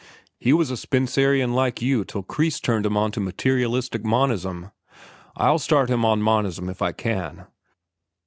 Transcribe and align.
He 0.39 0.51
was 0.51 0.71
a 0.71 0.77
Spencerian 0.77 1.53
like 1.53 1.79
you 1.79 2.03
till 2.03 2.23
Kreis 2.23 2.59
turned 2.59 2.87
him 2.87 3.11
to 3.11 3.19
materialistic 3.19 4.03
monism. 4.03 4.71
I'll 5.37 5.59
start 5.59 5.91
him 5.91 6.03
on 6.05 6.23
monism 6.23 6.69
if 6.71 6.81
I 6.81 6.91
can. 6.91 7.45